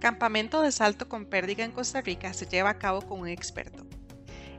[0.00, 3.84] Campamento de salto con pérdiga en Costa Rica se lleva a cabo con un experto.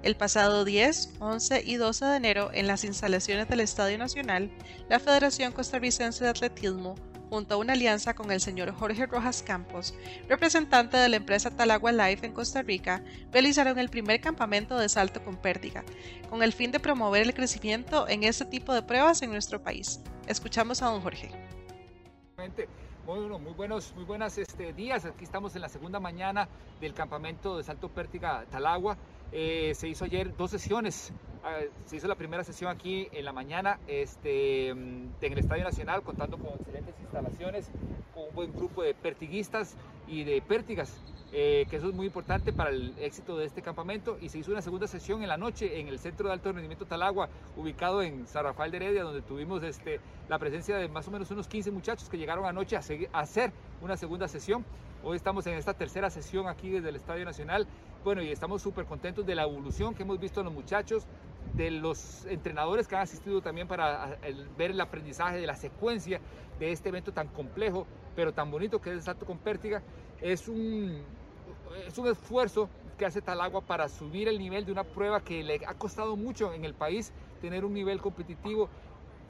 [0.03, 4.51] El pasado 10, 11 y 12 de enero, en las instalaciones del Estadio Nacional,
[4.87, 6.93] la Federación Costarricense de Atletismo,
[7.31, 9.95] junto a una alianza con el señor Jorge Rojas Campos,
[10.29, 15.23] representante de la empresa Talagua Life en Costa Rica, realizaron el primer campamento de salto
[15.23, 15.83] con pérdiga,
[16.29, 20.01] con el fin de promover el crecimiento en este tipo de pruebas en nuestro país.
[20.27, 21.31] Escuchamos a don Jorge.
[23.11, 25.03] Muy, buenos, muy buenas este, días.
[25.03, 26.47] Aquí estamos en la segunda mañana
[26.79, 28.95] del campamento de Salto Pértiga Talagua.
[29.33, 31.11] Eh, se hizo ayer dos sesiones.
[31.43, 35.65] Ah, se hizo la primera sesión aquí en la mañana este, mm, en el Estadio
[35.65, 37.69] Nacional, contando con excelentes instalaciones,
[38.13, 39.75] con un buen grupo de pertiguistas
[40.07, 41.01] y de pértigas.
[41.33, 44.51] Eh, que eso es muy importante para el éxito de este campamento y se hizo
[44.51, 48.27] una segunda sesión en la noche en el Centro de Alto Rendimiento Talagua, ubicado en
[48.27, 51.71] San Rafael de Heredia, donde tuvimos este, la presencia de más o menos unos 15
[51.71, 52.81] muchachos que llegaron anoche a,
[53.13, 54.65] a hacer una segunda sesión.
[55.03, 57.65] Hoy estamos en esta tercera sesión aquí desde el Estadio Nacional.
[58.03, 61.07] Bueno, y estamos súper contentos de la evolución que hemos visto en los muchachos,
[61.61, 64.17] de los entrenadores que han asistido también para
[64.57, 66.19] ver el aprendizaje de la secuencia
[66.59, 69.83] de este evento tan complejo, pero tan bonito que es el salto con pértiga.
[70.21, 71.03] Es un,
[71.87, 75.61] es un esfuerzo que hace Talagua para subir el nivel de una prueba que le
[75.67, 78.67] ha costado mucho en el país tener un nivel competitivo,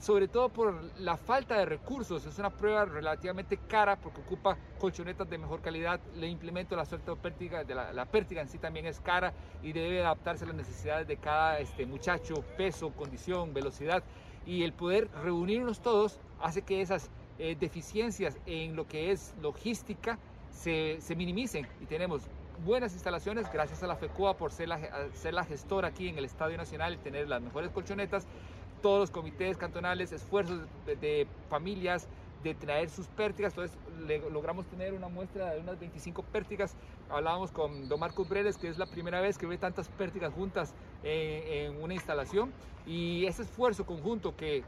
[0.01, 2.25] sobre todo por la falta de recursos.
[2.25, 5.99] Es una prueba relativamente cara porque ocupa colchonetas de mejor calidad.
[6.15, 10.01] Le implemento la suerte pértiga, de la, pértiga en sí también es cara y debe
[10.01, 14.03] adaptarse a las necesidades de cada este, muchacho, peso, condición, velocidad.
[14.45, 20.17] Y el poder reunirnos todos hace que esas eh, deficiencias en lo que es logística
[20.49, 22.23] se, se minimicen y tenemos
[22.65, 24.79] buenas instalaciones gracias a la FECOA por ser la,
[25.13, 28.27] ser la gestora aquí en el Estadio Nacional y tener las mejores colchonetas,
[28.81, 32.07] todos los comités cantonales, esfuerzos de, familias
[32.43, 33.77] de traer sus pértigas, entonces
[34.31, 36.75] logramos tener una muestra de unas 25 pértigas,
[37.09, 40.73] hablábamos con don Marcos Breles, que es la primera vez que ve tantas pértigas juntas
[41.03, 42.51] en una instalación,
[42.87, 44.63] y ese esfuerzo conjunto que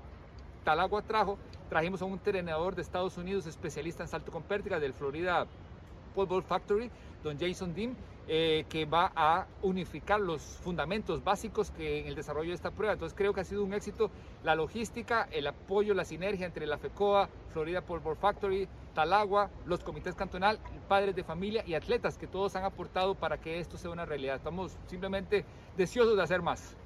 [0.63, 1.37] Talagua trajo,
[1.69, 5.45] trajimos a un entrenador de Estados Unidos especialista en salto con pértigas del Florida
[6.15, 6.89] Pole Ball Factory,
[7.23, 7.95] don Jason Dean,
[8.27, 12.93] eh, que va a unificar los fundamentos básicos que en el desarrollo de esta prueba.
[12.93, 14.11] Entonces creo que ha sido un éxito
[14.43, 20.15] la logística, el apoyo, la sinergia entre la FECOA, Florida Ball Factory, Talagua, los comités
[20.15, 24.05] cantonal, padres de familia y atletas que todos han aportado para que esto sea una
[24.05, 24.35] realidad.
[24.35, 25.45] Estamos simplemente
[25.75, 26.77] deseosos de hacer más.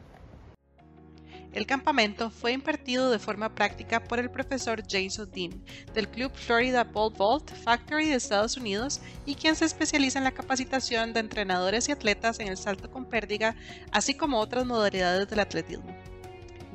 [1.53, 5.63] El campamento fue impartido de forma práctica por el profesor Jason Dean
[5.94, 10.34] del Club Florida Pole Vault Factory de Estados Unidos y quien se especializa en la
[10.34, 13.56] capacitación de entrenadores y atletas en el salto con pérdiga,
[13.91, 15.96] así como otras modalidades del atletismo.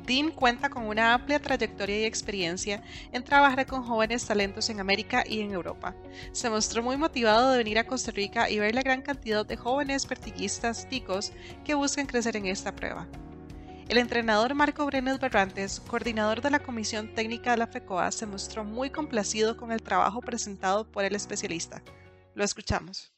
[0.05, 5.23] Dean cuenta con una amplia trayectoria y experiencia en trabajar con jóvenes talentos en América
[5.25, 5.95] y en Europa.
[6.33, 9.55] Se mostró muy motivado de venir a Costa Rica y ver la gran cantidad de
[9.55, 11.31] jóvenes pertiguistas ticos
[11.63, 13.07] que buscan crecer en esta prueba.
[13.93, 18.63] El entrenador Marco Brenes Berrantes, coordinador de la Comisión Técnica de la FECOA, se mostró
[18.63, 21.83] muy complacido con el trabajo presentado por el especialista.
[22.33, 23.13] Lo escuchamos.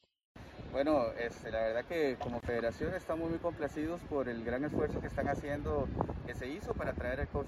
[0.74, 5.08] Bueno, este, la verdad que como federación estamos muy complacidos por el gran esfuerzo que
[5.08, 5.88] están haciendo,
[6.28, 7.47] que se hizo para traer al Coach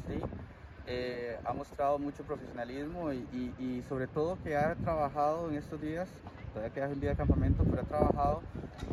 [0.85, 6.07] eh, ha mostrado mucho profesionalismo y, sobre todo que ha trabajado en estos días,
[6.53, 8.41] todavía queda un día de campamento, pero ha trabajado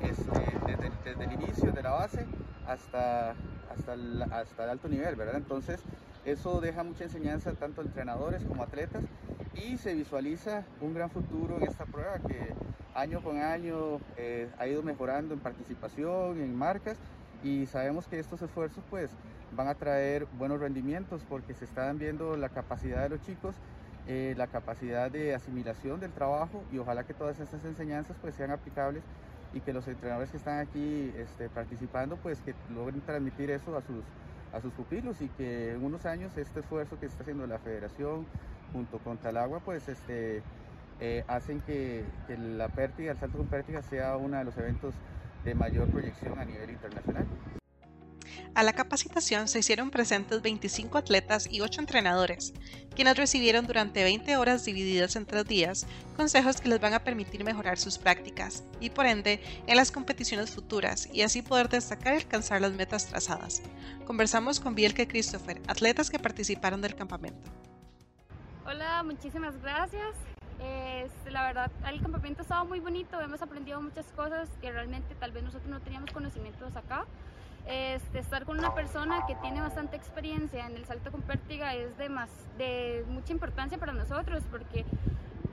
[0.03, 2.27] este, desde, el inicio de la base
[2.67, 3.37] hasta,
[3.71, 5.37] hasta, el, hasta el alto nivel, ¿verdad?
[5.37, 5.81] Entonces
[6.25, 9.03] eso deja mucha enseñanza tanto a entrenadores como atletas
[9.55, 12.53] y se visualiza un gran futuro en esta prueba que
[12.95, 16.97] año con año eh, ha ido mejorando en participación, en marcas
[17.43, 19.11] y sabemos que estos esfuerzos pues
[19.55, 23.55] van a traer buenos rendimientos porque se están viendo la capacidad de los chicos,
[24.09, 28.51] eh, la capacidad de asimilación del trabajo y ojalá que todas estas enseñanzas pues sean
[28.51, 29.03] aplicables
[29.55, 33.83] y que los entrenadores que están aquí este, participando pues que logren transmitir eso a
[33.83, 34.05] sus,
[34.53, 38.27] a sus pupilos y que en unos años este esfuerzo que está haciendo la federación
[38.73, 40.43] junto con Talagua pues este,
[41.01, 44.95] eh, hacen que, que la pértiga, el salto con pértiga sea uno de los eventos
[45.45, 47.27] de mayor proyección a nivel internacional.
[48.57, 52.55] A la capacitación se hicieron presentes 25 atletas y 8 entrenadores,
[52.95, 57.43] quienes recibieron durante 20 horas divididas en 3 días consejos que les van a permitir
[57.43, 62.19] mejorar sus prácticas y por ende en las competiciones futuras y así poder destacar y
[62.19, 63.61] alcanzar las metas trazadas.
[64.07, 67.51] Conversamos con Bielke Christopher, atletas que participaron del campamento.
[68.65, 70.15] Hola, muchísimas gracias.
[71.29, 75.43] la verdad, el campamento estaba muy bonito, hemos aprendido muchas cosas que realmente tal vez
[75.43, 77.05] nosotros no teníamos conocimientos acá.
[77.67, 81.97] Este, estar con una persona que tiene bastante experiencia en el salto con pértiga es
[81.97, 82.29] de, más,
[82.59, 84.85] de mucha importancia para nosotros porque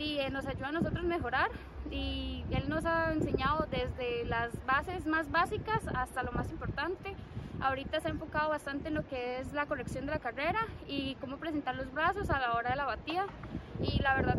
[0.02, 1.52] y eh, nos ayuda a nosotros mejorar
[1.92, 7.16] y él nos ha enseñado desde las bases más básicas hasta lo más importante.
[7.62, 11.16] Ahorita se ha enfocado bastante en lo que es la corrección de la carrera y
[11.22, 13.28] cómo presentar los brazos a la hora de la batida.
[13.80, 14.38] Y la verdad,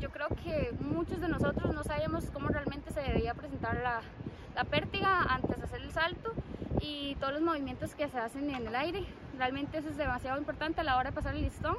[0.00, 3.80] yo creo que muchos de nosotros no sabíamos cómo realmente se debía presentar
[4.54, 6.34] la pértiga antes de hacer el salto
[6.80, 9.04] y todos los movimientos que se hacen en el aire.
[9.38, 11.76] Realmente eso es demasiado importante a la hora de pasar el listón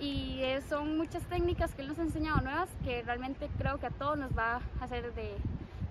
[0.00, 3.90] y son muchas técnicas que él nos ha enseñado nuevas que realmente creo que a
[3.90, 5.36] todos nos va a hacer de,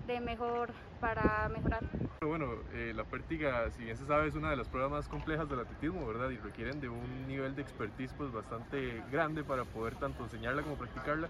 [0.06, 0.70] de mejor
[1.00, 1.82] para mejorar.
[2.20, 5.48] Bueno, eh, la pértiga, si bien se sabe, es una de las pruebas más complejas
[5.48, 6.30] del atletismo, ¿verdad?
[6.30, 10.76] Y requieren de un nivel de expertise pues, bastante grande para poder tanto enseñarla como
[10.76, 11.28] practicarla.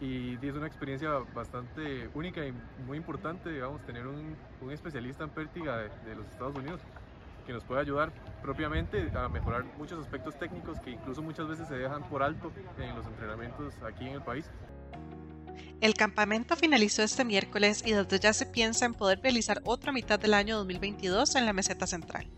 [0.00, 2.52] Y es una experiencia bastante única y
[2.86, 6.80] muy importante, digamos, tener un, un especialista en pértiga de, de los Estados Unidos
[7.48, 8.12] que nos puede ayudar
[8.42, 12.94] propiamente a mejorar muchos aspectos técnicos que incluso muchas veces se dejan por alto en
[12.94, 14.44] los entrenamientos aquí en el país.
[15.80, 20.20] El campamento finalizó este miércoles y desde ya se piensa en poder realizar otra mitad
[20.20, 22.28] del año 2022 en la meseta central.